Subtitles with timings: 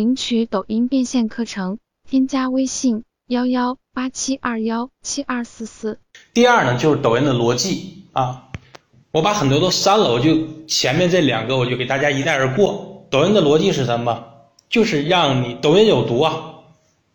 [0.00, 1.78] 领取抖音变现课程，
[2.08, 5.98] 添加微信幺幺八七二幺七二四四。
[6.32, 8.48] 第二呢，就是抖音的逻辑啊，
[9.12, 13.04] 我把很多都删了，我就前面这两个我就给大家一带而过。
[13.10, 14.24] 抖音的逻辑是什么？
[14.70, 16.44] 就是让你抖音有毒啊，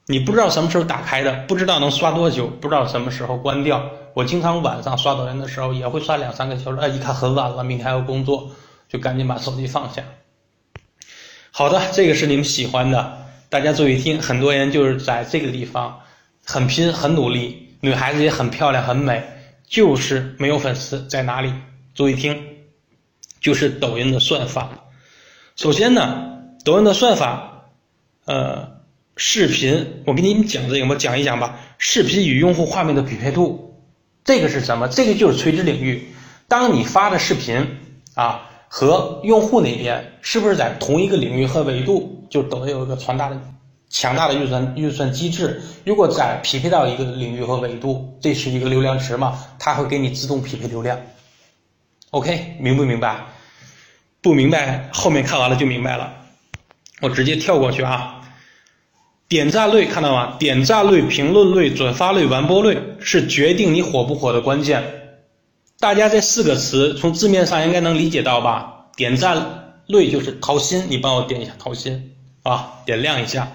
[0.06, 3.90] 你不知道什么时候打开的，不知道能刷多久，不知道什么时候关掉。
[4.14, 8.52] 我经常晚上刷抖音的时候也会刷两三个小时，哎，一看很晚了，明天还要工作，
[8.88, 10.04] 就赶紧把手机放下。
[11.58, 13.18] 好的，这个是你们喜欢的，
[13.48, 14.21] 大家注意听。
[14.21, 16.02] 很多人就是在这个地方
[16.43, 19.24] 很拼、很努力，女孩子也很漂亮、很美，
[19.65, 21.07] 就是没有粉丝。
[21.07, 21.54] 在哪里？
[21.93, 22.38] 注意听，
[23.39, 24.70] 就是抖音的算法。
[25.56, 27.70] 首先呢，抖音的算法，
[28.26, 28.82] 呃，
[29.15, 31.57] 视频，我给你们讲这个，我讲一讲吧。
[31.78, 33.81] 视频与用户画面的匹配度，
[34.26, 34.90] 这个是什么？
[34.90, 36.06] 这个就是垂直领域。
[36.50, 37.66] 当你发的视频
[38.14, 38.50] 啊。
[38.78, 42.28] 和用户那边是不是在同一个领域和维度？
[42.30, 43.42] 就等于有一个强大的、
[43.89, 45.61] 强大的运算运算机制。
[45.86, 49.40] 如果在匹配到一个领域和维度，这是一个流量池嘛？
[49.58, 51.00] 它会给你自动匹配流量。
[52.09, 53.28] OK，明不明白？
[54.22, 56.14] 不明白，后面看完了就明白了。
[57.00, 58.23] 我直接跳过去啊。
[59.30, 60.36] 点赞率看到吗？
[60.38, 65.05] 点赞率、评论率、转发率、完播率是决定你火不火的关键。
[65.80, 68.88] 大家这四个词从字面上应该能理解到吧？
[68.95, 73.52] 点赞率就是掏心，你帮我点一下掏心啊，点亮一下。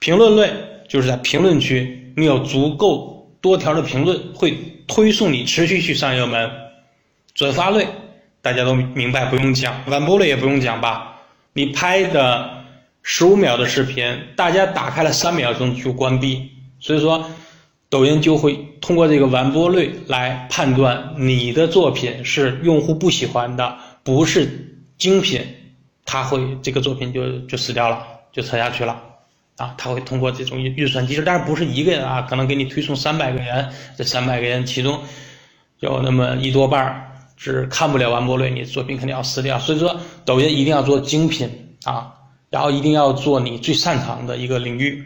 [0.00, 0.50] 评论类
[0.88, 6.50] 就是在评论区你有足够多条的评论，会推送你持续去上热门。
[7.34, 7.86] 转发率
[8.42, 9.82] 大家都明白，不用讲。
[9.86, 11.20] 完播率也不用讲吧？
[11.52, 12.64] 你拍的
[13.02, 17.30] 十五秒的视频，大家打开了三秒钟就关闭，所以说。
[17.92, 24.48] 抖音就会通过这个完播率来判断你的作品是用户不喜欢的，不是
[24.96, 25.42] 精品，
[26.06, 28.98] 他会这个作品就就死掉了，就沉下去了
[29.58, 29.74] 啊！
[29.76, 32.22] 他会通过这种预算机制，但是不是一个人啊？
[32.22, 33.68] 可能给你推送三百个人，
[33.98, 34.98] 这三百个人其中
[35.80, 39.58] 有那么一多半是看不了完播率，你作品肯定要死掉。
[39.58, 42.14] 所以说，抖音一定要做精品啊，
[42.48, 45.04] 然后一定要做你最擅长的一个领域。